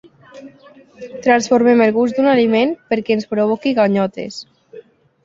[1.27, 4.39] Transformem el gust d'un aliment perquè ens provoqui ganyotes.